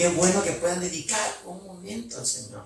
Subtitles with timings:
[0.00, 2.64] qué bueno que puedan dedicar un momento al Señor.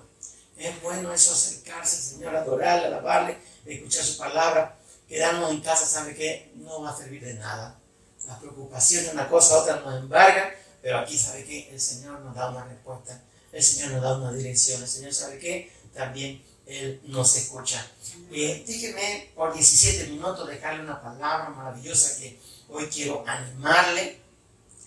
[0.57, 4.79] Es bueno eso acercarse al Señor, adorarle, alabarle, escuchar su palabra.
[5.05, 6.53] Quedarnos en casa, ¿sabe qué?
[6.55, 7.77] No va a servir de nada.
[8.25, 10.49] Las preocupaciones, una cosa otra nos embargan,
[10.81, 11.69] pero aquí, ¿sabe qué?
[11.71, 13.21] El Señor nos da una respuesta.
[13.51, 14.81] El Señor nos da una dirección.
[14.81, 15.73] El Señor, ¿sabe qué?
[15.93, 17.85] También Él nos escucha.
[18.31, 22.39] Eh, por 17 minutos dejarle una palabra maravillosa que
[22.69, 24.21] hoy quiero animarle,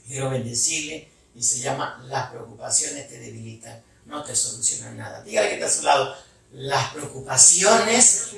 [0.07, 5.23] quiero bendecirle y se llama las preocupaciones te debilitan, no te solucionan nada.
[5.23, 6.17] Dígale que está a su lado,
[6.53, 8.31] las preocupaciones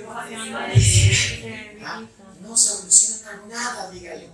[1.83, 2.03] ¿Ah?
[2.41, 4.29] no solucionan nada, dígale.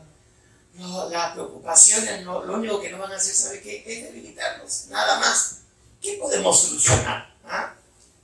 [1.10, 3.84] las preocupaciones lo único que nos van a hacer, ¿sabe qué?
[3.86, 5.58] Es debilitarnos, nada más.
[6.02, 7.36] ¿Qué podemos solucionar?
[7.44, 7.72] ¿Ah?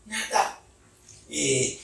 [0.06, 0.58] Nada.
[1.30, 1.80] Eh,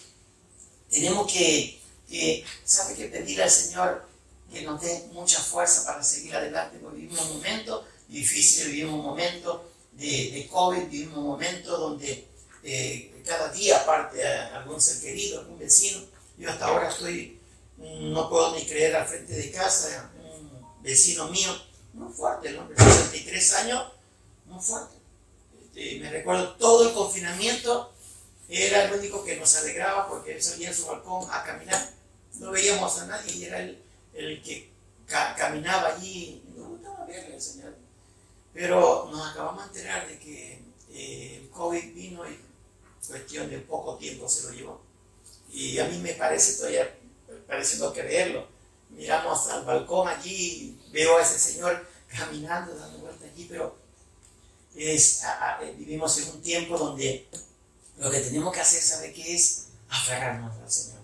[0.91, 3.05] tenemos que, que, ¿sabe qué?
[3.07, 4.09] Pedir al Señor
[4.51, 9.05] que nos dé mucha fuerza para seguir adelante, porque vivimos un momento difícil, vivimos un
[9.05, 12.27] momento de, COVID, vivimos un momento donde
[12.63, 16.01] eh, cada día parte a algún ser querido, algún vecino.
[16.37, 17.39] Yo hasta ahora estoy,
[17.77, 21.51] no puedo ni creer al frente de casa, un vecino mío,
[21.93, 22.69] muy fuerte, ¿no?
[22.69, 23.93] de 63 años,
[24.47, 24.97] muy fuerte.
[25.79, 27.93] Este, me recuerdo todo el confinamiento,
[28.49, 31.91] era el único que nos alegraba porque él salía en su balcón a caminar.
[32.35, 33.83] No veíamos a nadie y era el,
[34.15, 34.71] el que
[35.07, 36.43] caminaba allí.
[36.57, 37.75] Nos gustaba verle Señor.
[38.59, 42.41] Pero nos acabamos de enterar de que eh, el COVID vino y
[43.07, 44.81] cuestión de poco tiempo se lo llevó.
[45.53, 46.93] Y a mí me parece todavía
[47.47, 48.49] pareciendo creerlo.
[48.91, 53.79] Miramos al balcón allí, veo a ese señor caminando, dando vuelta allí, pero
[54.75, 55.23] es,
[55.77, 57.29] vivimos en un tiempo donde
[57.97, 59.69] lo que tenemos que hacer, ¿sabe qué es?
[59.89, 61.03] Aferrarnos al Señor.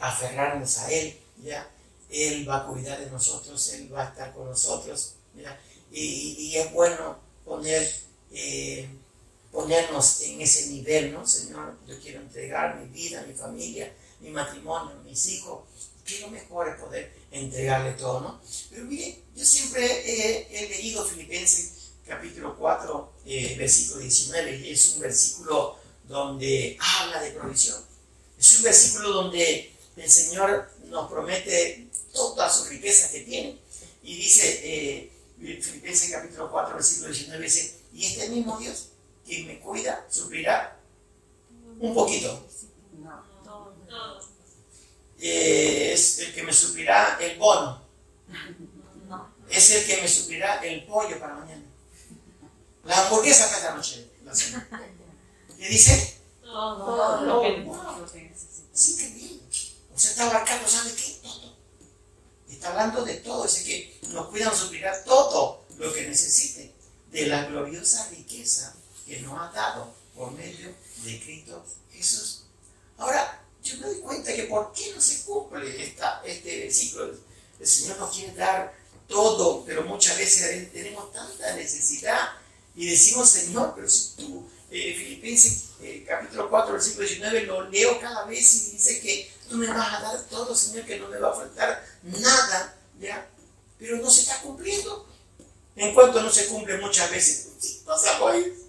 [0.00, 1.70] aferrarnos a Él, ¿ya?
[2.10, 5.56] Él va a cuidar de nosotros, Él va a estar con nosotros, ¿ya?
[5.96, 7.90] Y, es bueno poner...
[8.32, 8.88] Eh,
[9.56, 11.26] ponernos en ese nivel, ¿no?
[11.26, 15.60] Señor, yo quiero entregar mi vida, mi familia, mi matrimonio, mis hijos.
[16.04, 18.40] Que lo mejor es poder entregarle todo, ¿no?
[18.70, 25.00] Pero mire, yo siempre he, leído Filipenses capítulo 4, eh, versículo 19, y es un
[25.00, 25.76] versículo
[26.06, 27.82] donde habla de provisión.
[28.38, 33.58] Es un versículo donde el Señor nos promete toda su riqueza que tiene.
[34.02, 38.88] Y dice, eh, Filipenses capítulo 4, versículo 19, dice, y este mismo Dios
[39.24, 40.78] quien me cuida suplirá
[41.80, 42.46] un poquito.
[45.18, 47.82] Eh, es el que me suplirá el bono.
[49.50, 51.62] Es el que me suplirá el pollo para mañana.
[52.84, 54.10] La hamburguesa para esta noche.
[55.58, 56.20] ¿Qué dice?
[56.42, 58.30] Todo, lo que
[58.74, 59.40] Es increíble.
[59.94, 61.15] O sea, está abarcando, ¿sabe qué?
[62.50, 63.44] Está hablando de todo.
[63.44, 66.72] Es que nos cuida, nos suplirá todo lo que necesite
[67.10, 68.74] de la gloriosa riqueza
[69.06, 70.72] que nos ha dado por medio
[71.04, 72.42] de Cristo Jesús.
[72.98, 77.14] Ahora, yo me doy cuenta que por qué no se cumple este versículo.
[77.58, 78.74] El Señor nos quiere dar
[79.08, 82.28] todo, pero muchas veces tenemos tanta necesidad
[82.74, 88.00] y decimos, Señor, pero si tú, eh, Filipenses eh, capítulo 4, versículo 19, lo leo
[88.00, 91.18] cada vez y dice que tú me vas a dar todo, Señor, que no me
[91.18, 93.28] va a faltar nada, ¿ya?
[93.78, 95.06] Pero no se está cumpliendo.
[95.76, 98.66] En cuanto no se cumple muchas veces, pasamos ahí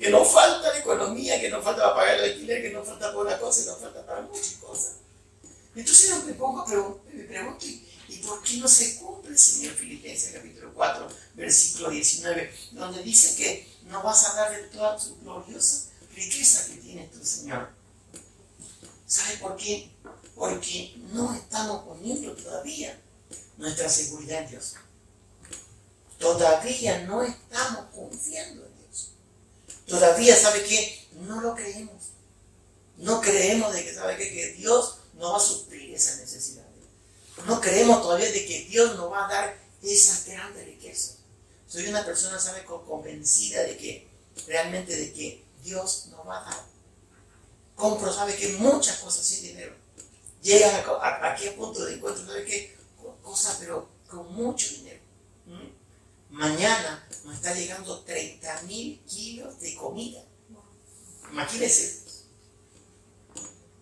[0.00, 3.08] que nos falta la economía, que nos falta para pagar el alquiler, que nos falta
[3.08, 4.92] para una cosa y nos falta para muchas cosas.
[5.76, 6.64] Entonces me pongo,
[7.12, 7.86] me pregunto, ¿y
[8.30, 14.04] por qué no se cumple, Señor Filipenses capítulo 4, versículo 19, donde dice que no
[14.04, 17.70] vas a dar de toda tu gloriosa riqueza que tienes tu Señor?
[19.04, 19.90] ¿Sabe por qué?
[20.36, 22.96] Porque no estamos poniendo todavía
[23.56, 24.74] nuestra seguridad en Dios.
[26.20, 28.70] Todavía no estamos confiando
[29.86, 31.08] Todavía, ¿sabe qué?
[31.26, 32.12] No lo creemos.
[32.98, 34.32] No creemos de que, ¿sabe qué?
[34.32, 36.69] Que Dios no va a suplir esa necesidad.
[37.46, 41.18] No creemos todavía de que Dios nos va a dar esas grandes riquezas.
[41.66, 42.64] Soy una persona, ¿sabe?
[42.64, 44.08] Convencida de que,
[44.46, 46.64] realmente de que Dios nos va a dar.
[47.76, 48.48] Compro, ¿sabe qué?
[48.58, 49.74] Muchas cosas sin dinero.
[50.42, 52.76] Llegan a, aquí a punto de encuentro, ¿sabe qué?
[53.22, 55.00] Cosas, pero con mucho dinero.
[56.30, 60.22] Mañana nos está llegando 30 mil kilos de comida.
[61.30, 62.04] Imagínense.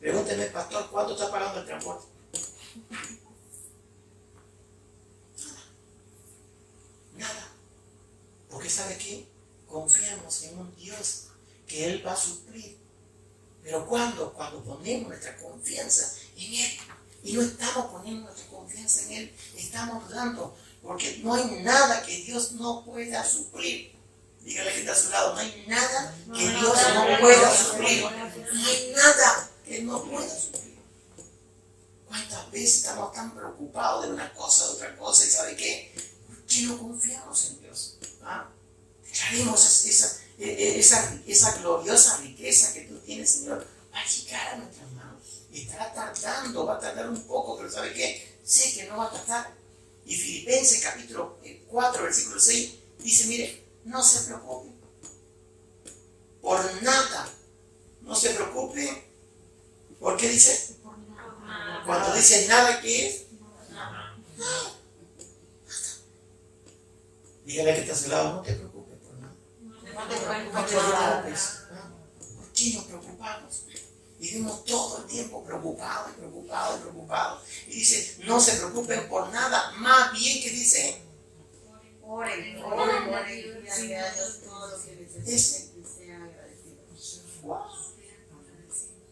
[0.00, 2.06] Pregúnteme, pastor, ¿cuánto está pagando el transporte?
[7.18, 7.48] Nada.
[8.48, 9.26] Porque ¿sabe qué?
[9.66, 11.24] Confiamos en un Dios
[11.66, 12.78] que Él va a suplir.
[13.62, 14.32] Pero ¿cuándo?
[14.32, 16.78] Cuando ponemos nuestra confianza en Él.
[17.22, 22.16] Y no estamos poniendo nuestra confianza en Él, estamos dando Porque no hay nada que
[22.18, 23.92] Dios no pueda suplir.
[24.40, 28.02] Dígale que está a su lado, no hay nada que Dios no pueda suplir.
[28.04, 30.78] No hay nada que no pueda suplir.
[32.06, 35.26] ¿Cuántas veces estamos tan preocupados de una cosa, de otra cosa?
[35.26, 35.94] ¿Y sabe qué?
[36.48, 37.98] ¿Por qué no confiamos en Dios?
[38.22, 38.48] ¿Ah?
[39.04, 44.90] Declaremos esa, esa, esa gloriosa riqueza que tú tienes, Señor, va a llegar a nuestras
[44.92, 45.42] manos.
[45.52, 48.38] Y estará tardando, va a tardar un poco, pero ¿sabe qué?
[48.42, 49.54] Sé que no va a tardar.
[50.06, 54.70] Y Filipenses capítulo 4, versículo 6, dice, mire, no se preocupe.
[56.40, 57.28] Por nada.
[58.00, 59.04] No se preocupe.
[60.00, 60.76] ¿Por qué dice?
[61.84, 63.24] Cuando dice nada, ¿qué es?
[63.70, 64.77] Nada.
[67.48, 69.34] Dígale que está a su lado, no te preocupes por nada.
[69.94, 71.60] No te preocupes.
[72.36, 73.64] ¿Por qué nos preocupamos?
[74.18, 77.42] Vivimos todo el tiempo preocupados, preocupados, preocupados.
[77.68, 81.00] Y dice, no se preocupen por nada, más bien que dice,
[82.02, 83.66] oren, oren, oren,
[85.26, 85.70] Ese.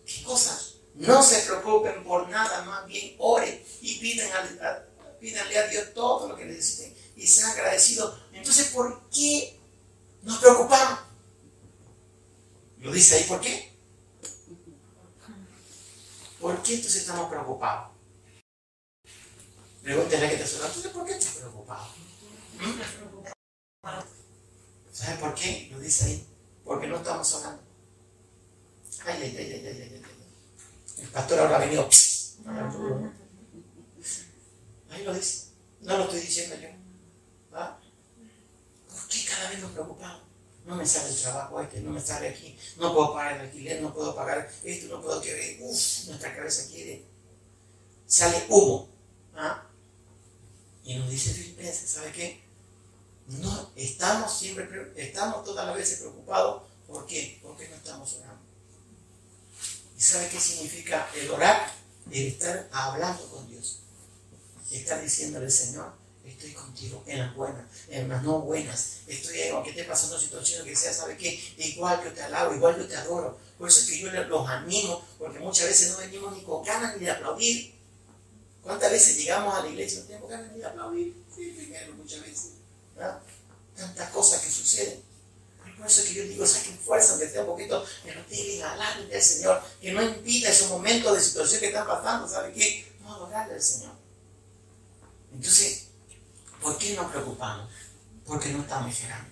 [0.04, 0.74] ¿Qué cosas?
[0.94, 4.84] No se preocupen por nada, más bien oren y piden a,
[5.18, 8.25] pídanle a Dios todo lo que necesiten y sean agradecidos.
[8.36, 9.58] Entonces, ¿por qué
[10.22, 11.00] nos preocupamos?
[12.78, 13.76] Lo dice ahí, ¿por qué?
[16.40, 17.90] ¿Por qué entonces estamos preocupados?
[19.82, 21.86] Pregúntele a que te suena, entonces ¿por qué estás preocupado?
[24.92, 25.68] ¿Sabes por qué?
[25.72, 26.26] Lo dice ahí.
[26.64, 27.62] Porque no estamos orando.
[29.04, 31.02] Ay, ay, ay, ay, ay, ay, ay.
[31.02, 31.88] El pastor ahora ha venido.
[34.90, 35.48] Ahí lo dice.
[35.80, 36.68] No lo estoy diciendo yo.
[37.52, 37.78] ¿Ah?
[39.16, 40.22] ¿Por qué cada vez nos preocupamos?
[40.64, 43.80] No me sale el trabajo este, no me sale aquí, no puedo pagar el alquiler,
[43.80, 47.04] no puedo pagar esto, no puedo que uff, nuestra cabeza quiere.
[48.06, 48.88] Sale humo.
[49.34, 49.64] ¿Ah?
[50.84, 52.42] Y nos dice Filipenses, ¿sabe qué?
[53.28, 56.64] No, estamos siempre, estamos todas las veces preocupados.
[56.86, 57.38] ¿Por qué?
[57.42, 58.42] Porque no estamos orando.
[59.96, 61.72] ¿Y sabe qué significa el orar?
[62.10, 63.80] El estar hablando con Dios.
[64.70, 65.92] Estar diciéndole, Señor,
[66.30, 68.98] estoy contigo en las buenas, en las no buenas.
[69.06, 71.40] Estoy, aunque esté pasando situaciones que sea, ¿sabe qué?
[71.58, 73.38] Igual yo te alabo, igual yo te adoro.
[73.58, 76.96] Por eso es que yo los animo, porque muchas veces no venimos ni con ganas
[76.96, 77.74] ni de aplaudir.
[78.62, 81.14] ¿Cuántas veces llegamos a la iglesia y no tenemos ganas ni de aplaudir?
[81.34, 82.50] Sí, primero, muchas veces.
[83.76, 85.02] Tantas cosas que suceden.
[85.76, 89.14] Por eso es que yo digo, saquen fuerza, aunque sea un poquito, pero tienen alarme
[89.14, 92.92] al Señor, que no impida esos momentos de situación que están pasando, ¿sabe qué?
[93.02, 93.92] No adorarle al Señor.
[95.34, 95.85] Entonces,
[96.66, 97.70] ¿por qué nos preocupamos?
[98.26, 99.30] Porque no estamos esperando,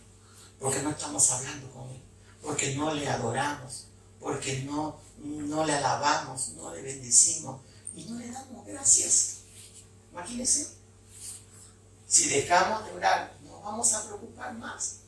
[0.61, 2.01] porque no estamos hablando con Él,
[2.41, 3.89] porque no le adoramos,
[4.21, 7.61] porque no, no le alabamos, no le bendecimos
[7.97, 9.39] y no le damos gracias.
[10.13, 10.75] Imagínense,
[12.07, 14.99] si dejamos de orar, nos vamos a preocupar más.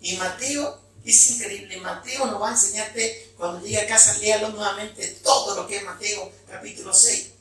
[0.00, 1.76] Y Mateo es increíble.
[1.76, 5.84] Mateo nos va a enseñarte, cuando llegue a casa, léalo nuevamente todo lo que es
[5.84, 7.32] Mateo capítulo 6.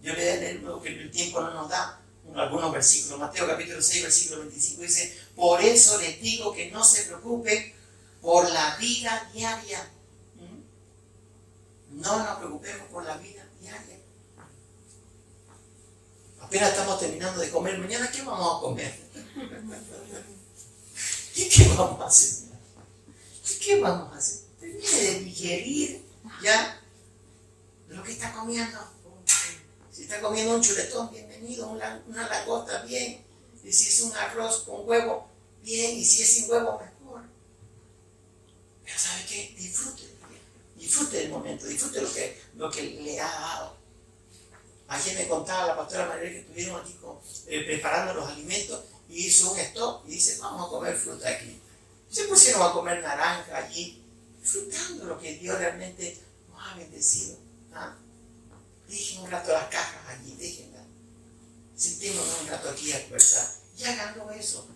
[0.00, 2.01] Yo le a leer lo que el tiempo no nos da,
[2.34, 3.18] algunos versículos.
[3.18, 7.74] Mateo capítulo 6, versículo 25 dice, por eso les digo que no se preocupen
[8.20, 9.90] por la vida diaria.
[10.36, 12.00] ¿Mm?
[12.00, 13.98] No nos preocupemos por la vida diaria.
[16.40, 17.78] Apenas estamos terminando de comer.
[17.78, 18.94] Mañana, ¿qué vamos a comer?
[21.34, 22.48] ¿Y qué vamos a hacer?
[23.48, 24.40] ¿Y qué vamos a hacer?
[24.60, 26.04] Termine de digerir
[26.42, 26.80] ya
[27.88, 28.78] lo que está comiendo.
[29.92, 33.22] Si está comiendo un chuletón, bienvenido, una, una langosta, bien.
[33.62, 35.28] Y si es un arroz con huevo,
[35.62, 35.98] bien.
[35.98, 37.24] Y si es sin huevo, mejor.
[38.82, 39.54] Pero ¿sabe qué?
[39.54, 40.04] Disfrute.
[40.76, 43.76] Disfrute del momento, disfrute lo que, lo que le ha dado.
[44.88, 46.98] Ayer me contaba la pastora María que estuvieron aquí
[47.46, 51.60] eh, preparando los alimentos y hizo un stop y dice, vamos a comer fruta aquí.
[52.10, 54.02] Se pusieron a comer naranja allí,
[54.40, 56.18] disfrutando lo que Dios realmente
[56.50, 57.36] nos ha bendecido.
[57.74, 57.94] ¿ah?
[58.88, 60.86] Dejen un rato las cajas allí, déjenlas.
[61.76, 63.48] Sentémonos un rato aquí a conversar.
[63.76, 64.66] Y hagan eso.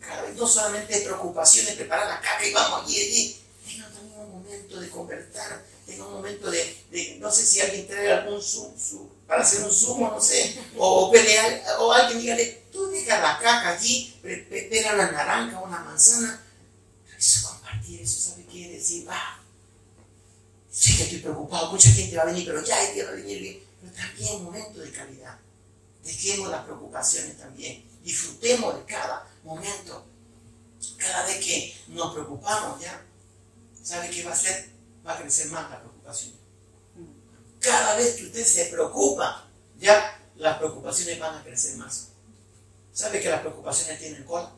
[0.00, 3.40] Cada vez no solamente preocupación de preparar la caja y vamos allí, allí.
[3.66, 8.10] Tengan también un momento de conversar, tengan un momento de, no sé si alguien trae
[8.12, 13.20] algún su, para hacer un zumo, no sé, o pelear, o alguien dígale, tú deja
[13.20, 16.42] la caja allí, pega una naranja, una manzana.
[17.16, 19.39] Eso compartir, eso sabe qué decir, va.
[20.80, 23.62] Sé que estoy preocupado, mucha gente va a venir, pero ya hay que venir bien.
[23.82, 25.38] Pero también un momento de calidad.
[26.02, 27.86] Dejemos las preocupaciones también.
[28.02, 30.06] Disfrutemos de cada momento.
[30.96, 32.98] Cada vez que nos preocupamos, ¿ya?
[33.82, 34.70] ¿Sabe qué va a hacer?
[35.06, 36.32] Va a crecer más la preocupación.
[37.58, 42.08] Cada vez que usted se preocupa, ya las preocupaciones van a crecer más.
[42.90, 44.50] ¿Sabe que las preocupaciones tienen cola?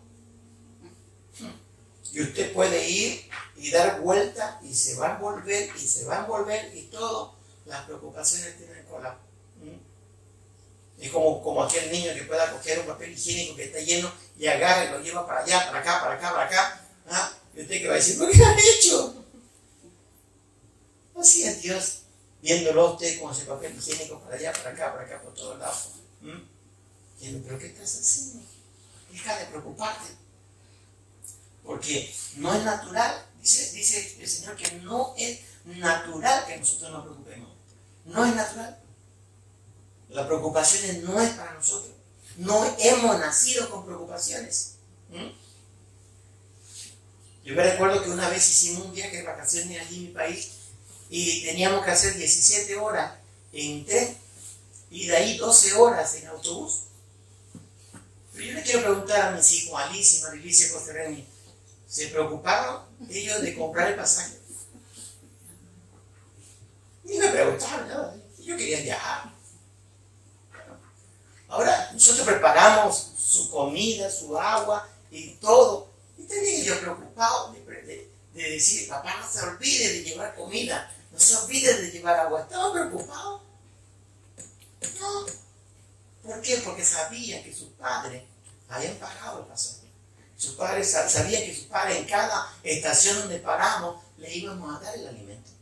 [2.13, 6.19] Y usted puede ir y dar vuelta y se va a envolver y se va
[6.19, 7.35] a envolver y todo.
[7.65, 9.19] Las preocupaciones tienen cola.
[10.99, 14.47] Es como, como aquel niño que pueda coger un papel higiénico que está lleno y
[14.47, 16.89] agarra y lo lleva para allá, para acá, para acá, para acá.
[17.09, 17.33] ¿Ah?
[17.57, 19.25] Y usted que va a decir, ¿por qué ha hecho?
[21.19, 22.03] Así es Dios,
[22.41, 25.89] viéndolo usted con ese papel higiénico para allá, para acá, para acá, por todos lados.
[26.21, 28.47] ¿Pero qué estás haciendo?
[29.11, 30.22] Deja de preocuparte.
[31.65, 37.51] Porque no es natural, dice, el Señor que no es natural que nosotros nos preocupemos.
[38.05, 38.79] No es natural.
[40.09, 41.95] La preocupación no es para nosotros.
[42.37, 44.75] No hemos nacido con preocupaciones.
[45.11, 45.31] ¿Mm?
[47.45, 50.53] Yo me recuerdo que una vez hicimos un viaje de vacaciones allí en mi país
[51.11, 53.15] y teníamos que hacer 17 horas
[53.53, 54.17] en tren
[54.91, 56.85] y de ahí 12 horas en autobús.
[58.33, 61.27] Pero yo le quiero preguntar a mis hijos, Alicia Marilicia Costerreni,
[61.93, 64.39] ¿se preocuparon ellos de comprar el pasaje?
[67.05, 69.31] Ni me preguntaron nada, ellos querían viajar.
[71.49, 75.93] Ahora nosotros preparamos su comida, su agua y todo.
[76.17, 81.21] Y también ellos preocupados de, de, decir, papá, no se olvide de llevar comida, no
[81.21, 82.41] se olvide de llevar agua.
[82.41, 83.43] Estaban preocupados.
[84.99, 85.27] No.
[86.23, 86.57] ¿Por qué?
[86.65, 88.23] Porque sabían que sus padres
[88.71, 89.82] habían pagado el pasaje.
[90.43, 94.93] Sus padres sabían que sus padres en cada estación donde paramos le íbamos a dar
[94.97, 95.53] el alimento.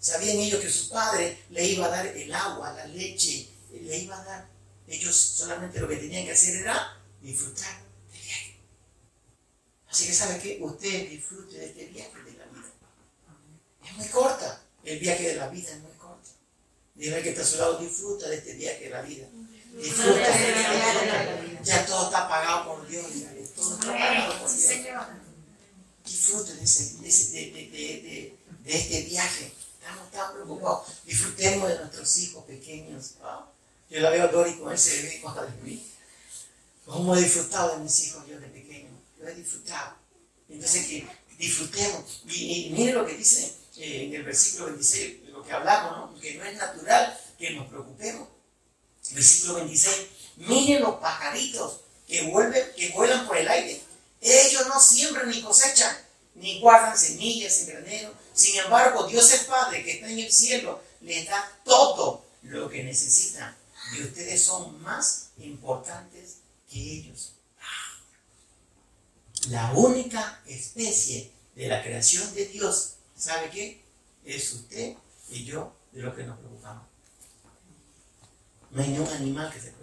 [0.00, 4.18] Sabían ellos que sus padres le iban a dar el agua, la leche, le iban
[4.18, 4.48] a dar
[4.86, 8.56] ellos solamente lo que tenían que hacer era disfrutar del viaje.
[9.90, 10.58] Así que, ¿sabe qué?
[10.58, 12.72] Usted disfrute de este viaje de la vida.
[13.84, 14.62] Es muy corta.
[14.84, 16.30] El viaje de la vida es muy corta.
[16.94, 19.26] Dile que está a su lado, disfruta de este viaje de la vida.
[19.76, 21.60] Disfruta de este viaje de la vida.
[21.62, 23.04] Ya todo está pagado por Dios.
[23.04, 23.37] Todo
[26.04, 29.52] Disfrute de, de, de, de, este viaje.
[29.80, 30.86] Estamos tan preocupados.
[31.04, 33.14] Disfrutemos de nuestros hijos pequeños.
[33.90, 35.84] Yo la veo a Dori con ese bebé cuando de mí.
[36.86, 38.90] ¿Cómo he disfrutado de mis hijos yo de pequeño?
[39.18, 39.96] Lo he disfrutado.
[40.48, 42.22] Entonces que disfrutemos.
[42.28, 46.20] Y, y mire lo que dice eh, en el versículo 26, lo que hablamos, ¿no?
[46.20, 48.28] que no es natural que nos preocupemos.
[49.10, 50.06] Versículo 26.
[50.36, 53.80] Miren los pajaritos que, vuelven, que vuelan por el aire.
[54.20, 55.96] Ellos no siembran ni cosechan,
[56.34, 58.14] ni guardan semillas en granero.
[58.32, 62.82] Sin embargo, Dios es Padre que está en el cielo, les da todo lo que
[62.82, 63.56] necesitan
[63.96, 66.38] y ustedes son más importantes
[66.70, 67.32] que ellos.
[69.50, 73.82] La única especie de la creación de Dios, ¿sabe qué?
[74.24, 74.94] Es usted
[75.30, 76.86] y yo de lo que nos preocupamos.
[78.70, 79.77] No hay ni un animal que se.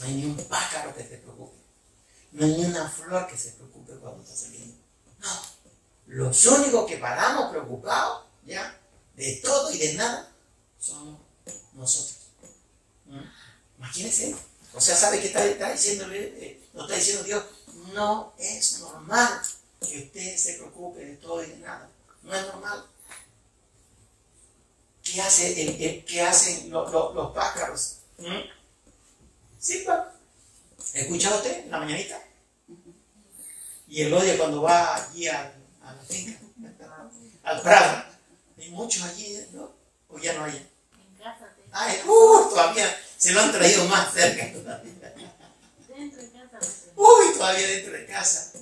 [0.00, 1.58] No hay ni un pájaro que se preocupe.
[2.32, 4.76] No hay ni una flor que se preocupe cuando está saliendo.
[5.18, 5.42] No.
[6.06, 8.80] Los únicos que paramos preocupados, ¿ya?
[9.14, 10.32] De todo y de nada,
[10.78, 11.20] somos
[11.74, 12.16] nosotros.
[13.76, 14.34] Imagínense.
[14.72, 15.70] O sea, ¿sabe qué está, está?
[15.72, 17.44] Eh, está diciendo Dios,
[17.92, 19.42] no es normal
[19.80, 21.90] que usted se preocupe de todo y de nada.
[22.22, 22.86] No es normal.
[25.02, 27.98] ¿Qué, hace qué hacen los, pájaros?
[28.18, 28.59] ¿Mm?
[29.60, 30.14] Sí, papá.
[30.94, 32.18] ¿Escucha usted en la mañanita?
[33.86, 35.52] Y el odio cuando va allí a,
[35.82, 36.40] a la finca,
[37.44, 38.04] al prado.
[38.58, 39.74] Hay muchos allí, ¿no?
[40.08, 40.56] O ya no hay.
[40.56, 41.52] En casa.
[41.72, 44.92] Ay, uh, todavía se lo han traído más cerca todavía.
[45.88, 46.58] Dentro de casa.
[46.96, 48.52] Uy, todavía dentro de casa.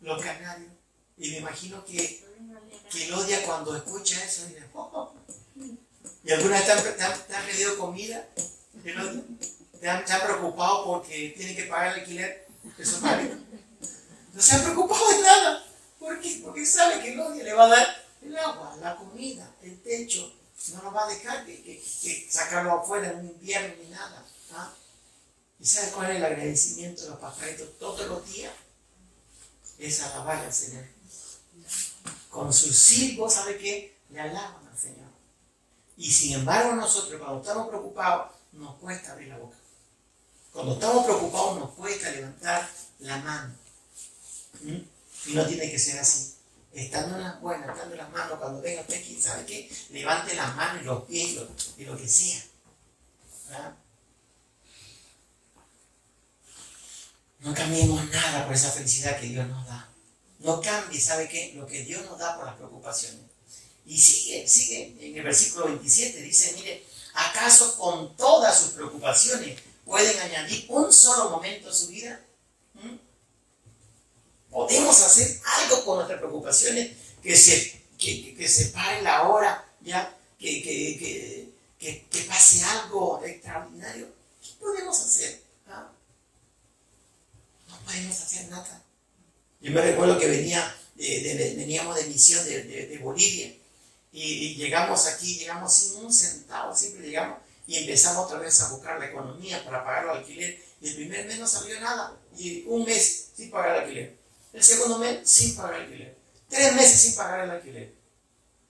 [0.00, 0.72] Los canarios.
[1.18, 2.24] Y me imagino que,
[2.90, 4.48] que odia cuando escucha eso.
[4.48, 5.14] Y, oh, oh".
[6.24, 8.26] ¿Y alguna vez te han, pedido comida?
[8.82, 13.36] ¿Te han, preocupado porque tienen que pagar el alquiler de su marido?
[14.32, 15.66] No se han preocupado de nada.
[15.98, 16.40] ¿Por qué?
[16.42, 20.32] Porque sabe que el odio le va a dar el agua, la comida, el techo,
[20.72, 24.24] no nos va a dejar que, sacarlo afuera en un invierno ni nada.
[24.52, 24.72] ¿ah?
[25.60, 28.52] ¿Y sabe cuál es el agradecimiento de los pajaritos todos los días?
[29.78, 30.84] Es alabar al Señor.
[32.30, 33.98] Con sus silbos, ¿sabe qué?
[34.10, 35.10] Le alaban al Señor.
[35.96, 39.56] Y sin embargo nosotros cuando estamos preocupados nos cuesta abrir la boca.
[40.52, 42.68] Cuando estamos preocupados nos cuesta levantar
[43.00, 43.54] la mano.
[44.62, 44.78] ¿Mm?
[45.26, 46.34] Y no tiene que ser así
[46.74, 49.70] estando en las buenas, estando en las manos, cuando venga usted aquí, ¿sabe qué?
[49.90, 51.36] Levante las manos y los pies
[51.78, 52.44] y lo, que sea.
[57.40, 59.88] No cambiemos nada por esa felicidad que Dios nos da.
[60.40, 61.52] No cambie, ¿sabe qué?
[61.54, 63.20] Lo que Dios nos da por las preocupaciones.
[63.86, 70.18] Y sigue, sigue en el versículo 27, dice, mire, ¿acaso con todas sus preocupaciones pueden
[70.20, 72.20] añadir un solo momento a su vida?
[72.74, 72.96] ¿Mm?
[74.50, 80.14] ¿Podemos hacer algo con nuestras preocupaciones que se, que, que se pare la hora, ya?
[80.38, 84.08] Que, que, que, pase algo extraordinario?
[84.42, 85.40] ¿Qué podemos hacer?
[85.68, 85.90] ¿Ah?
[87.68, 88.82] No podemos hacer nada.
[89.60, 93.52] Yo me recuerdo que venía veníamos de misión de, Bolivia
[94.16, 98.96] y, llegamos aquí, llegamos sin un centavo, siempre llegamos y empezamos otra vez a buscar
[99.00, 102.84] la economía para pagar el alquiler y el primer mes no salió nada y un
[102.84, 104.16] mes sin pagar el alquiler,
[104.52, 106.16] el segundo mes sin pagar el alquiler,
[106.48, 107.92] tres meses sin pagar el alquiler.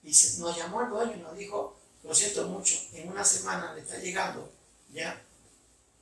[0.03, 0.09] Y
[0.39, 3.97] nos llamó el dueño y nos dijo, lo siento mucho, en una semana le está
[3.97, 4.51] llegando,
[4.93, 5.21] ¿ya?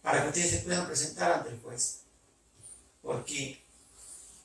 [0.02, 2.00] Para que ustedes se puedan presentar ante el juez.
[3.02, 3.62] Porque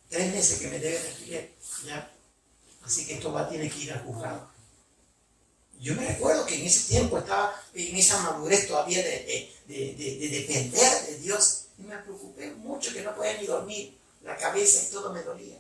[0.08, 1.52] tres meses que me deben alquiler,
[1.84, 2.12] ¿ya?
[2.84, 4.57] Así que esto va, tiene que ir al juzgado.
[5.80, 11.18] Yo me recuerdo que en ese tiempo estaba en esa madurez todavía de, depender de
[11.18, 11.66] Dios.
[11.78, 13.96] Y me preocupé mucho que no podía ni dormir.
[14.22, 15.56] La cabeza y todo me dolía.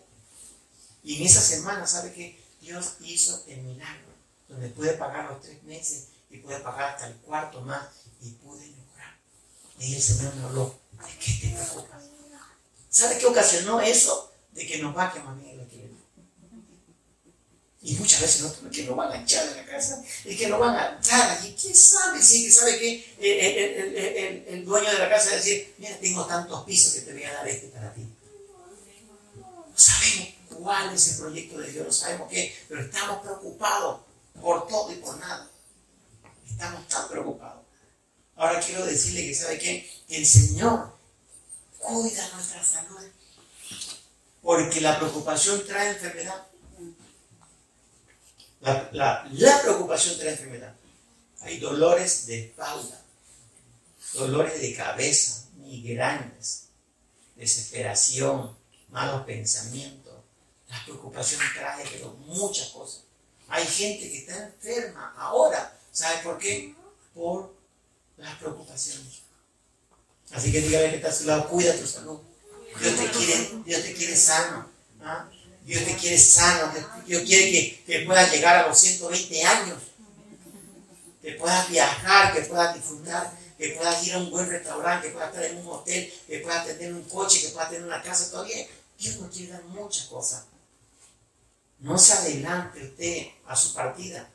[1.04, 2.40] Y en esa semana, ¿sabe qué?
[2.60, 4.08] Dios hizo el milagro,
[4.48, 7.86] donde pude pagar los tres meses y pude pagar hasta el cuarto más
[8.20, 9.16] y pude mejorar.
[9.78, 12.02] Y el Señor me habló, ¿de qué te preocupas?
[12.90, 14.32] ¿Sabe qué ocasionó eso?
[14.52, 15.58] De que nos va a quemar el.
[17.80, 20.58] Y muchas veces nosotros que nos van a echar de la casa y que nos
[20.58, 21.56] van a dar allí.
[21.60, 22.20] ¿Quién sabe?
[22.20, 25.96] Sí, que sabe que el, el, el, dueño de la casa va a decir, mira,
[25.98, 28.00] tengo tantos pisos que te voy a dar este para ti.
[29.36, 34.00] No sabemos cuál es el proyecto de Dios, no sabemos qué, pero estamos preocupados
[34.40, 35.48] por todo y por nada.
[36.50, 37.62] Estamos tan preocupados.
[38.34, 40.92] Ahora quiero decirle que sabe qué, que el Señor
[41.78, 43.04] cuida nuestra salud.
[44.42, 46.47] Porque la preocupación trae enfermedad.
[48.60, 50.74] La, preocupación trae enfermedad.
[51.40, 53.00] Hay dolores de espalda,
[54.14, 56.64] dolores de cabeza, migrañas,
[57.36, 58.56] desesperación,
[58.88, 60.14] malos pensamientos.
[60.68, 63.04] La preocupación trae pero muchas cosas.
[63.48, 65.78] Hay gente que está enferma ahora.
[65.92, 66.74] ¿Sabe por qué?
[67.14, 67.54] Por
[68.16, 69.22] las preocupaciones.
[70.32, 72.20] Así que dígale que está a su lado, cuida tu salud.
[72.78, 74.68] Dios te quiere, Dios te quiere sano.
[75.00, 75.30] ¿ah?
[75.68, 76.72] Dios te quiere sano.
[77.04, 79.76] Dios quiere que, que puedas llegar a los 120 años.
[81.20, 85.28] Que puedas viajar, que puedas disfrutar, que puedas ir a un buen restaurante, que puedas
[85.28, 88.30] estar en un hotel, que puedas tener un coche, que puedas tener una casa.
[88.30, 88.66] Todavía
[88.98, 90.46] Dios nos quiere dar muchas cosas.
[91.80, 94.26] No se adelante usted a su partida.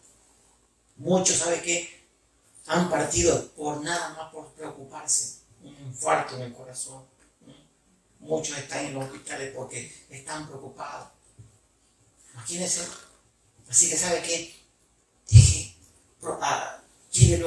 [0.98, 2.06] Muchos, ¿sabe qué?
[2.68, 7.04] Han partido por nada más por preocuparse un infarto en el corazón.
[8.20, 11.13] Muchos están en los hospitales porque están preocupados.
[12.34, 12.82] Imagínense.
[13.70, 14.56] Así que, ¿sabe qué?
[15.30, 15.76] Deje,
[16.22, 16.82] ah,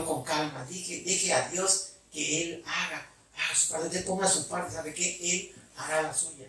[0.06, 0.64] con calma.
[0.64, 3.86] Deje, a Dios que Él haga, haga su parte.
[3.86, 5.18] Usted ponga su parte, ¿sabe qué?
[5.20, 6.46] Él hará la suya.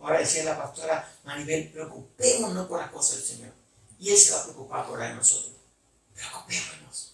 [0.00, 3.52] Ahora decía la pastora Maribel, preocupémonos por las cosas del Señor.
[3.98, 5.52] Y Él se va a preocupar por la de nosotros.
[6.14, 7.12] Preocupémonos.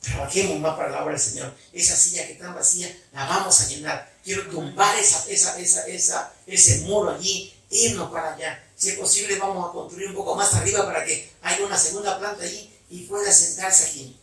[0.00, 1.54] Trabajemos más para la obra del Señor.
[1.72, 4.14] Esa silla que está vacía, la vamos a llenar.
[4.22, 8.63] Quiero tumbar esa, esa, esa, ese muro allí, irnos para allá.
[8.76, 12.18] Si es posible, vamos a construir un poco más arriba para que haya una segunda
[12.18, 14.20] planta allí y pueda sentarse aquí.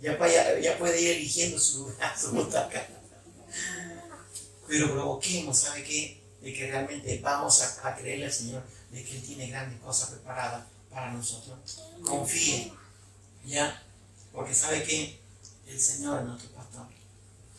[0.00, 0.16] Ya,
[0.60, 2.86] ya, puede ir eligiendo su lugar, su butaca.
[4.68, 6.22] Pero provoquemos, ¿sabe qué?
[6.40, 8.62] De que realmente vamos a, a creerle al Señor
[8.92, 11.58] de que Él tiene grandes cosas preparadas para nosotros.
[12.04, 12.72] Confíe,
[13.44, 13.82] ¿ya?
[14.32, 15.18] Porque sabe que
[15.66, 16.86] el Señor es nuestro pastor.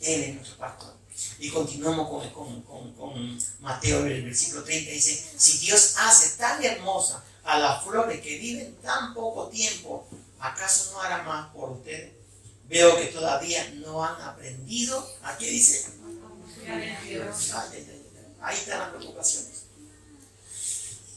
[0.00, 0.99] Él es nuestro pastor.
[1.38, 4.90] Y continuamos con, con, Mateo en el versículo 30.
[4.90, 10.06] Dice, si Dios hace tan hermosa a las flores que viven tan poco tiempo,
[10.38, 12.12] ¿acaso no hará más por ustedes?
[12.68, 15.04] Veo que todavía no han aprendido.
[15.22, 15.90] ¿A qué dice?
[18.40, 19.64] Ahí están las preocupaciones.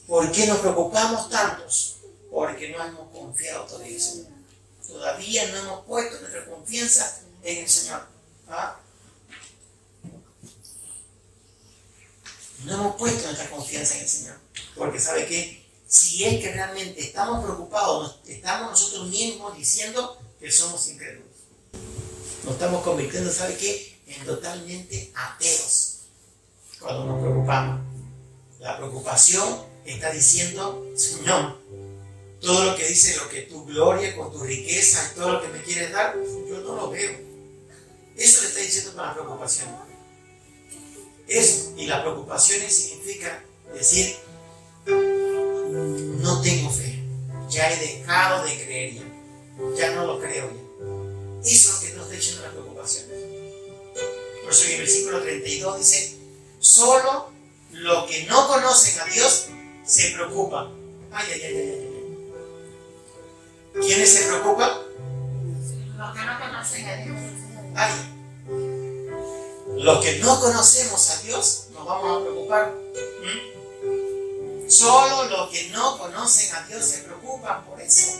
[0.06, 1.96] ¿Por qué nos preocupamos tantos?
[2.30, 4.26] Porque no hemos confiado todavía en el Señor.
[4.86, 8.06] Todavía no hemos puesto nuestra confianza en el Señor.
[8.48, 8.76] ¿Ah?
[12.64, 14.36] No hemos puesto nuestra confianza en el Señor.
[14.76, 20.88] Porque sabe que si es que realmente estamos preocupados, estamos nosotros mismos diciendo que somos
[20.88, 21.28] incrédulos.
[22.44, 23.98] Nos estamos convirtiendo, ¿sabe qué?
[24.06, 25.94] En totalmente ateos
[26.80, 27.80] cuando nos preocupamos.
[28.60, 31.58] La preocupación está diciendo, Señor,
[32.40, 35.48] todo lo que dice lo que tu gloria, con tu riqueza y todo lo que
[35.48, 36.14] me quieres dar,
[36.48, 37.12] yo no lo veo.
[38.16, 39.93] Eso le está diciendo con la preocupación.
[41.28, 44.16] Eso, y la preocupación significa decir,
[44.86, 47.02] no tengo fe,
[47.48, 49.02] ya he dejado de creer ya,
[49.76, 51.50] ya no lo creo ya.
[51.50, 53.06] Eso es lo que nos está diciendo la preocupación.
[54.42, 56.16] Por eso en el versículo 32 dice,
[56.58, 57.30] solo
[57.72, 59.46] los que no conocen a Dios
[59.84, 60.68] se preocupan.
[61.12, 61.90] Ay, ay, ay, ay, ay.
[63.80, 64.70] ¿Quiénes se preocupan?
[65.98, 67.18] Los que no conocen a Dios.
[67.74, 68.13] Ay.
[69.84, 72.74] Los que no conocemos a Dios nos vamos a preocupar.
[73.22, 74.70] ¿Mm?
[74.70, 78.14] Solo los que no conocen a Dios se preocupan por eso.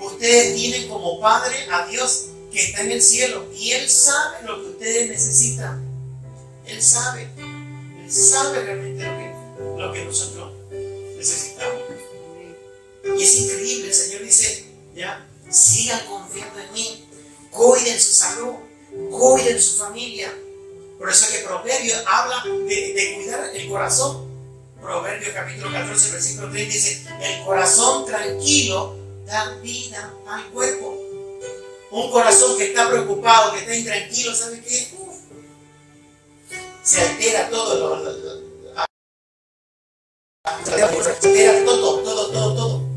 [0.00, 4.60] Ustedes tienen como Padre a Dios que está en el cielo y Él sabe lo
[4.60, 5.84] que ustedes necesitan.
[6.66, 7.28] Él sabe.
[7.38, 9.04] Él sabe realmente
[9.78, 10.52] lo que, nosotros
[11.16, 11.80] necesitamos.
[13.16, 14.64] Y es increíble, el Señor dice,
[14.96, 17.04] ya, sigan confiando en mí,
[17.52, 18.54] cuiden su salud,
[19.12, 20.34] cuiden su familia.
[20.98, 24.32] Por eso que Proverbio habla de, cuidar el corazón.
[24.80, 30.98] Proverbio capítulo 14, versículo 3 dice, el corazón tranquilo da vida al cuerpo.
[31.90, 34.88] Un corazón que está preocupado, que está intranquilo, ¿sabe qué?
[36.82, 38.04] Se altera todo.
[40.64, 42.93] Se altera todo, todo, todo, todo.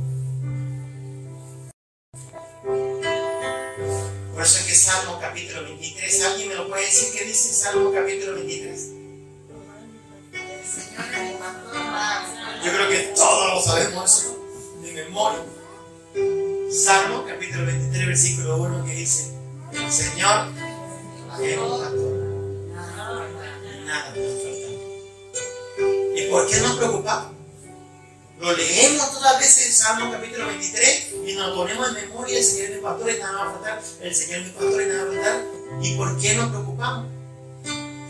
[4.38, 7.92] Por eso es que Salmo capítulo 23, ¿alguien me lo puede decir qué dice Salmo
[7.92, 8.90] capítulo 23?
[12.64, 14.38] Yo creo que todos lo sabemos eso
[14.84, 15.40] de memoria.
[16.72, 19.34] Salmo capítulo 23, versículo 1 que dice,
[19.74, 20.50] el Señor
[21.42, 22.14] es un pastor.
[23.88, 24.68] Nada nos falta.
[26.16, 27.37] ¿Y por qué nos preocupamos?
[28.40, 32.70] Lo leemos todas veces en Salmo capítulo 23 y nos ponemos en memoria, el Señor
[32.70, 35.84] mi pastor y nada va a faltar, el Señor mi pastor y nada va.
[35.84, 37.08] ¿Y por qué nos preocupamos?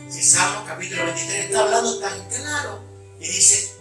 [0.09, 2.79] Si Salmo capítulo 23 está hablando tan claro
[3.21, 3.71] y dice,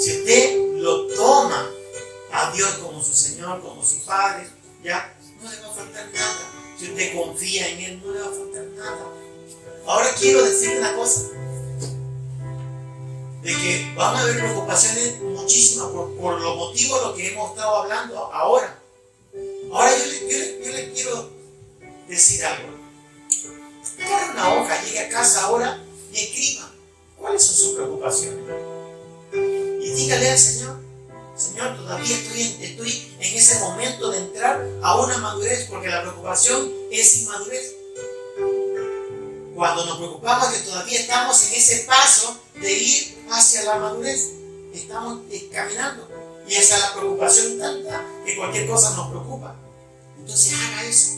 [0.00, 1.64] si usted lo toma
[2.32, 4.48] a Dios como su Señor, como su Padre,
[4.82, 6.50] ya no le va a faltar nada.
[6.76, 9.06] Si usted confía en Él, no le va a faltar nada.
[9.86, 11.20] Ahora quiero decirle una cosa
[13.44, 17.50] de que van a haber preocupaciones muchísimas por, por los motivos de lo que hemos
[17.50, 18.80] estado hablando ahora.
[19.70, 21.30] Ahora yo le, yo le, yo le quiero
[22.08, 22.68] decir algo.
[24.02, 26.72] Agarre una hoja, llegue a casa ahora y escriba
[27.18, 28.40] cuáles son sus preocupaciones.
[29.34, 30.80] Y dígale al Señor,
[31.36, 36.72] Señor, todavía estoy estoy en ese momento de entrar a una madurez, porque la preocupación
[36.90, 37.73] es inmadurez.
[39.54, 44.30] Cuando nos preocupamos que todavía estamos en ese paso de ir hacia la madurez,
[44.72, 45.20] estamos
[45.52, 46.08] caminando.
[46.48, 49.54] Y esa es la preocupación tanta que cualquier cosa nos preocupa.
[50.18, 51.12] Entonces haga eso.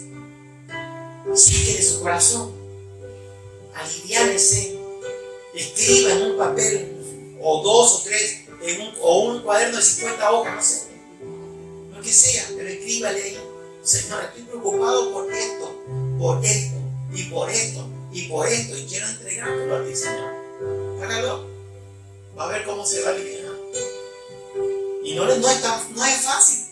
[1.35, 2.53] Saque de su corazón.
[3.75, 4.79] Aliviánese.
[5.55, 10.33] Escriba en un papel, o dos o tres, en un, o un cuaderno de 50
[10.33, 10.87] hojas, no sé.
[11.97, 13.41] Lo que sea, pero escríbale ahí.
[13.83, 15.83] Señor, estoy preocupado por esto,
[16.19, 16.77] por esto,
[17.15, 20.33] y por esto, y por esto, y quiero entregártelo a ti, Señor.
[21.03, 21.47] Hágalo.
[22.39, 23.53] Va a ver cómo se va a aliviar.
[25.05, 26.65] Y no, no, es, tan, no es fácil.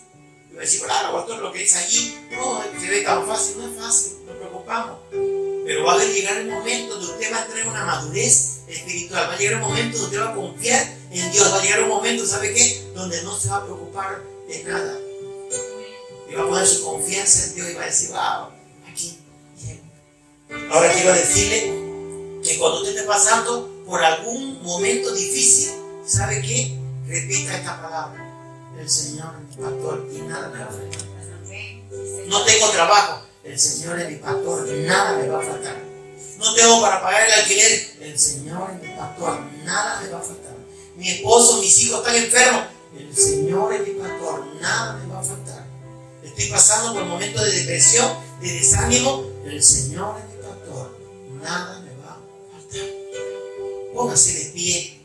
[0.53, 4.25] Decir, claro, pastor, lo que dice allí, no, se ve tan fácil, no es fácil,
[4.25, 4.99] nos preocupamos.
[5.11, 9.33] Pero va a llegar el momento donde usted va a tener una madurez espiritual, va
[9.33, 11.89] a llegar un momento donde usted va a confiar en Dios, va a llegar un
[11.89, 12.83] momento, ¿sabe qué?
[12.95, 14.99] Donde no se va a preocupar de nada.
[16.27, 18.54] Y va a poner su confianza en Dios y va a decir, wow.
[20.71, 25.71] Ahora quiero decirle que cuando usted esté pasando por algún momento difícil,
[26.05, 26.77] ¿sabe qué?
[27.07, 28.21] Repita esta palabra.
[28.79, 32.27] El Señor es mi pastor y nada me va a faltar.
[32.27, 33.21] No tengo trabajo.
[33.43, 35.77] El Señor es mi pastor, nada me va a faltar.
[36.39, 37.95] No tengo para pagar el alquiler.
[38.01, 40.55] El Señor es mi pastor, nada me va a faltar.
[40.97, 42.63] Mi esposo, mis hijos están enfermos.
[42.97, 45.65] El Señor es mi pastor, nada me va a faltar.
[46.23, 49.25] Estoy pasando por momentos de depresión, de desánimo.
[49.45, 50.24] El Señor es
[51.45, 52.87] nada me va a faltar.
[53.93, 54.99] Póngase de pie.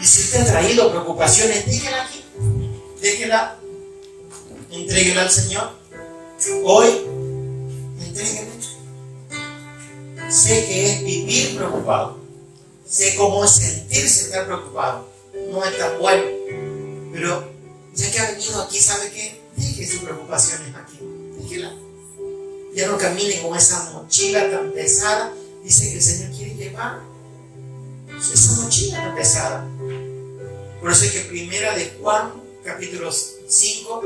[0.00, 2.24] Y si usted ha traído preocupaciones, déjela aquí.
[3.00, 3.56] Déjela.
[4.70, 5.70] Entréguela al Señor.
[6.64, 6.88] Hoy,
[8.00, 8.50] entréguela.
[10.30, 12.18] Sé que es vivir preocupado.
[12.86, 15.08] Sé cómo es sentirse estar preocupado.
[15.50, 16.22] No es tan bueno.
[17.12, 17.52] Pero
[17.94, 19.40] ya que ha venido aquí, ¿sabe qué?
[19.56, 20.98] Deje sus preocupaciones aquí.
[21.40, 21.74] Déjela.
[22.74, 25.32] Ya no camine con esa mochila tan pesada.
[25.64, 27.00] Dice que el Señor quiere llevar
[28.32, 29.68] esa mochila tan pesada.
[30.80, 32.32] Por eso es que primera de Juan,
[32.64, 34.02] capítulo 5,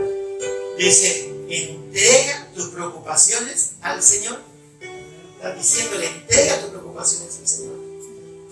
[0.78, 4.40] dice, entrega tus preocupaciones al Señor.
[5.36, 7.74] Está diciéndole, entrega tus preocupaciones al Señor.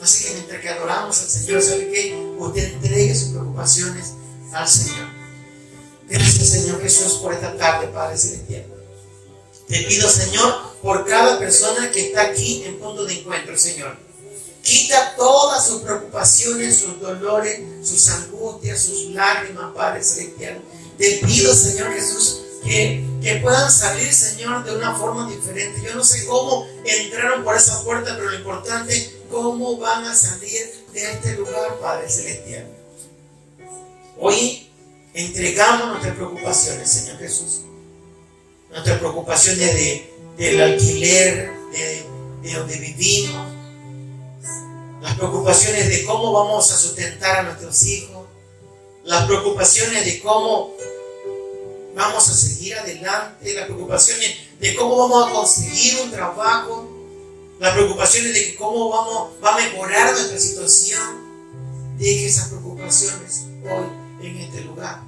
[0.00, 2.34] Así que mientras que adoramos al Señor, ¿sabe qué?
[2.38, 4.12] Usted entregue sus preocupaciones
[4.52, 5.06] al Señor.
[6.08, 8.71] Gracias, Señor Jesús, por esta tarde, Padre Celestial.
[9.72, 13.96] Te pido, Señor, por cada persona que está aquí en punto de encuentro, Señor.
[14.62, 20.60] Quita todas sus preocupaciones, sus dolores, sus angustias, sus lágrimas, Padre Celestial.
[20.98, 25.80] Te pido, Señor Jesús, que, que, puedan salir, Señor, de una forma diferente.
[25.82, 30.14] Yo no sé cómo entraron por esa puerta, pero lo importante es cómo van a
[30.14, 32.66] salir de este lugar, Padre Celestial.
[34.20, 34.68] Hoy
[35.14, 37.62] entregamos nuestras preocupaciones, Señor Jesús.
[38.72, 42.06] Nuestras preocupaciones de, del alquiler, de,
[42.42, 43.46] de donde vivimos.
[45.00, 48.26] Las preocupaciones de cómo vamos a sustentar a nuestros hijos.
[49.04, 50.74] Las preocupaciones de cómo
[51.94, 53.54] vamos a seguir adelante.
[53.54, 56.88] Las preocupaciones de cómo vamos a conseguir un trabajo.
[57.58, 61.32] Las preocupaciones de cómo vamos, va a mejorar nuestra situación.
[61.98, 65.02] Deje esas preocupaciones hoy en este lugar.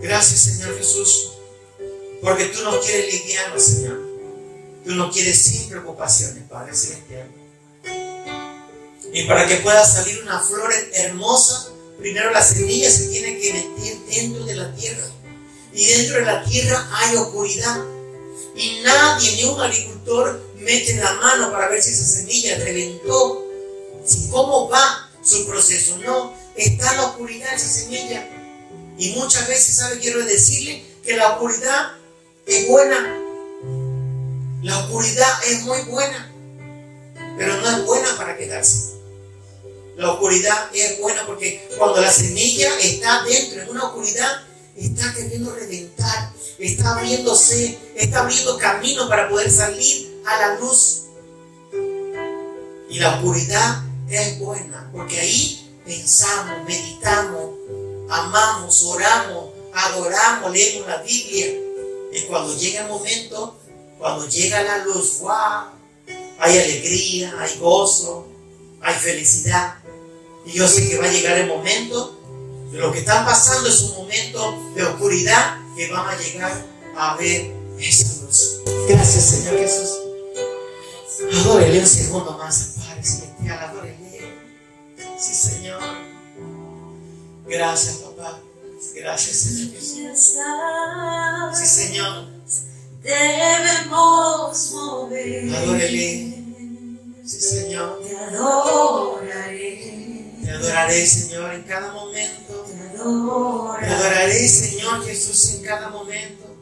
[0.00, 1.31] Gracias Señor Jesús,
[2.22, 4.00] porque tú nos quieres lidiarnos, Señor.
[4.84, 7.28] Tú nos quieres sin preocupaciones, Padre Celestial.
[9.12, 13.98] Y para que pueda salir una flor hermosa, primero la semilla se tiene que meter
[14.08, 15.04] dentro de la tierra.
[15.74, 17.84] Y dentro de la tierra hay oscuridad.
[18.54, 23.44] Y nadie, ni un agricultor, mete la mano para ver si esa semilla reventó.
[24.30, 25.98] ¿Cómo va su proceso?
[25.98, 28.28] No, está la oscuridad esa semilla.
[28.96, 29.98] Y muchas veces, ¿sabe?
[29.98, 31.92] Quiero decirle que la oscuridad
[32.46, 33.18] es buena.
[34.62, 36.32] La oscuridad es muy buena,
[37.36, 38.92] pero no es buena para quedarse.
[39.96, 44.42] La oscuridad es buena porque cuando la semilla está dentro en una oscuridad,
[44.76, 51.02] está queriendo reventar, está abriéndose, está abriendo camino para poder salir a la luz.
[52.88, 57.50] Y la oscuridad es buena porque ahí pensamos, meditamos,
[58.08, 61.61] amamos, oramos, adoramos, leemos la Biblia.
[62.12, 63.58] Y cuando llega el momento,
[63.98, 65.72] cuando llega la luz, ¡wow!
[66.38, 68.26] Hay alegría, hay gozo,
[68.82, 69.76] hay felicidad.
[70.44, 72.18] Y yo sé que va a llegar el momento,
[72.72, 77.52] lo que está pasando es un momento de oscuridad, que van a llegar a ver
[77.78, 78.60] esa luz.
[78.88, 79.98] Gracias, Señor Jesús.
[81.32, 84.36] Adórele un segundo más, Padre Celestial, adórele.
[85.18, 85.80] Sí, Señor.
[87.46, 88.40] Gracias, papá.
[89.02, 90.38] Gracias, Señor Jesús.
[91.58, 92.28] Sí, Señor.
[93.02, 95.54] Debemos mover.
[95.56, 96.44] Adórele.
[97.26, 98.00] Sí, Señor.
[98.00, 99.72] Te adoraré.
[100.44, 102.64] Te adoraré, Señor, en cada momento.
[102.64, 106.56] Te adoraré, Señor Jesús, en cada momento.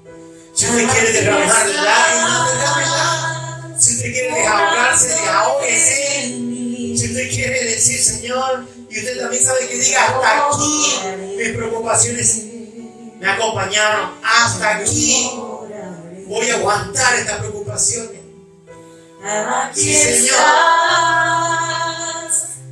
[0.54, 3.76] Si usted quiere derramar lágrimas, derrámela.
[3.78, 6.22] Si usted quiere desahogarse, desahógese.
[6.96, 10.98] Si usted quiere decir, Señor, y usted también sabe que diga, hasta aquí
[11.36, 12.42] mis preocupaciones
[13.20, 14.10] me acompañaron.
[14.22, 15.30] Hasta aquí
[16.26, 18.20] voy a aguantar estas preocupaciones.
[19.22, 20.38] Aquí Sí, Señor.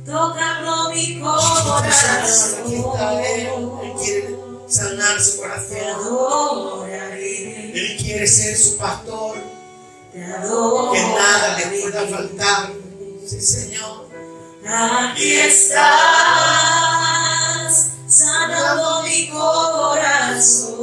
[0.05, 3.49] tocando mi Señor, aquí está Él.
[3.49, 3.99] Corazón.
[4.03, 4.35] quiere
[4.67, 6.89] sanar su corazón.
[6.89, 9.37] Él quiere ser su pastor.
[10.11, 12.71] Que nada le pueda faltar.
[13.25, 14.08] Sí, Señor.
[14.65, 15.79] Aquí estás,
[18.07, 20.79] sanando mi corazón.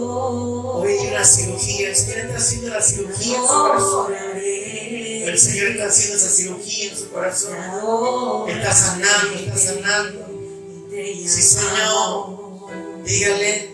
[0.82, 1.88] Hoy hay una cirugía.
[1.90, 4.12] El Señor está haciendo la cirugía en su corazón.
[4.42, 7.56] El Señor está haciendo esa cirugía en su corazón.
[8.48, 10.26] Está sanando, está sanando.
[10.90, 11.80] Sí, Señor.
[11.80, 12.70] amo.
[13.04, 13.70] Dígale,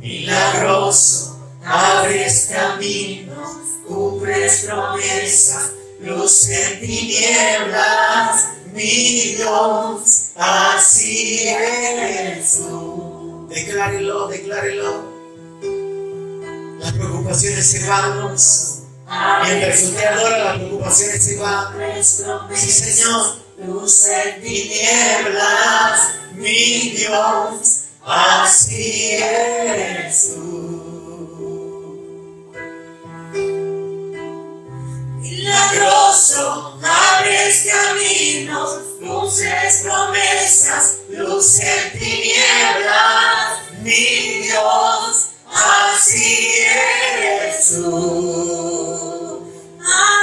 [0.00, 3.50] milagroso, abres caminos,
[3.86, 13.46] cumples promesas, luz en tinieblas, mi Dios, así eres tú.
[13.48, 15.12] Declárelo, declárelo.
[16.78, 18.34] Las preocupaciones se van.
[19.44, 21.74] Mientras usted adora, las preocupaciones se van.
[22.02, 23.42] Sí, Señor.
[23.66, 26.00] Luz en tinieblas,
[26.34, 30.71] mi Dios, así eres tú.
[35.42, 49.52] Milagroso, abres caminos, luces promesas, luz en tinieblas, mi Dios, así eres tú,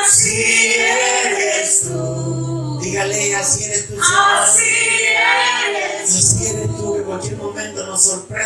[0.05, 4.31] así eres tú, Dígale, así eres tú, Señor.
[4.41, 8.45] así eres, Así eres tú, que en cualquier momento nos sorprende.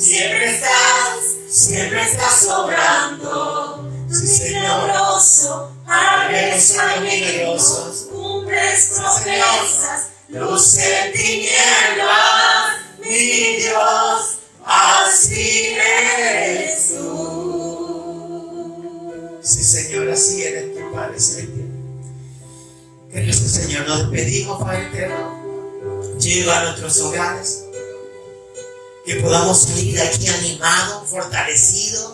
[0.00, 3.86] Siempre estás, siempre estás sobrando.
[4.08, 18.30] Milagroso, harés milagrosos, cumples promesas, luz en tinieblas, mi Dios, así eres tú.
[19.42, 21.68] Sí, Señor, así eres tu Padre Celestial.
[23.10, 23.86] Gracias, Señor.
[23.86, 26.18] Nos despedimos, Padre Eterno.
[26.18, 27.59] Lleva a nuestros hogares.
[29.10, 32.12] Que podamos salir de aquí animados, fortalecidos,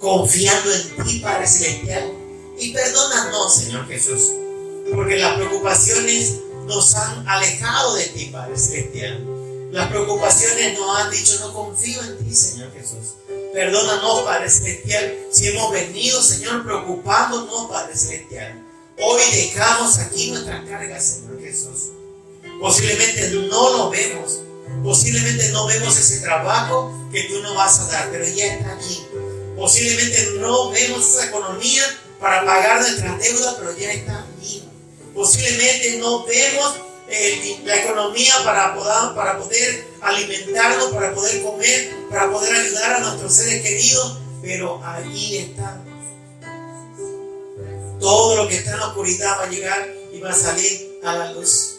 [0.00, 2.12] confiando en ti, Padre Celestial.
[2.58, 4.32] Y perdónanos, Señor Jesús,
[4.92, 9.24] porque las preocupaciones nos han alejado de ti, Padre Celestial.
[9.70, 13.14] Las preocupaciones nos han dicho, no confío en ti, Señor Jesús.
[13.54, 18.60] Perdónanos, Padre Celestial, si hemos venido, Señor, preocupándonos, Padre Celestial.
[18.98, 21.90] Hoy dejamos aquí nuestra carga, Señor Jesús.
[22.60, 24.40] Posiblemente no lo vemos.
[24.82, 29.06] Posiblemente no vemos ese trabajo que tú nos vas a dar, pero ya está aquí.
[29.56, 31.82] Posiblemente no vemos esa economía
[32.18, 34.64] para pagar nuestras deudas, pero ya está aquí.
[35.14, 36.74] Posiblemente no vemos
[37.08, 43.00] eh, la economía para poder, para poder alimentarnos, para poder comer, para poder ayudar a
[43.00, 45.80] nuestros seres queridos, pero allí está.
[48.00, 51.12] Todo lo que está en la oscuridad va a llegar y va a salir a
[51.14, 51.76] la luz.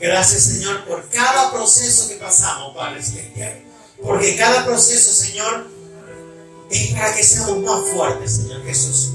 [0.00, 3.64] Gracias, Señor, por cada proceso que pasamos, Padre Celestial.
[4.02, 5.66] Porque cada proceso, Señor,
[6.70, 9.10] es para que seamos más fuertes, Señor Jesús.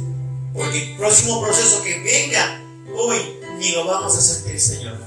[0.53, 2.61] Porque el próximo proceso que venga
[2.95, 3.17] hoy,
[3.59, 4.97] ni lo vamos a sentir, Señor.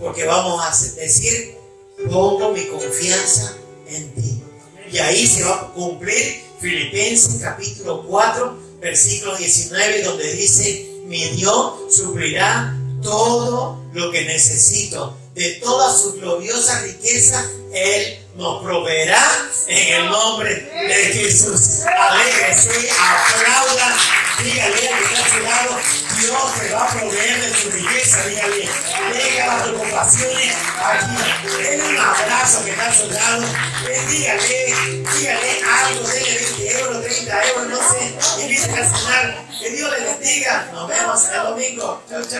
[0.00, 1.56] Porque vamos a decir,
[2.10, 3.54] pongo mi confianza
[3.88, 4.42] en ti.
[4.90, 11.94] Y ahí se va a cumplir Filipenses capítulo 4, versículo 19, donde dice, mi Dios
[11.94, 15.16] suplirá todo lo que necesito.
[15.36, 19.22] De toda su gloriosa riqueza, Él nos proveerá
[19.66, 21.82] en el nombre de Jesús.
[21.84, 23.96] Alégrese, aplauda,
[24.42, 25.78] dígale al que está a su lado,
[26.18, 28.68] Dios te va a proveer de su riqueza, dígale,
[29.12, 33.44] deja las preocupaciones aquí, denle un abrazo que está a su lado,
[34.08, 34.74] dígale,
[35.18, 40.00] dígale algo, denle 20 euros, 30 euros, no sé, invítale a cenar, que Dios le
[40.00, 42.30] bendiga, nos vemos el domingo, chao, chao.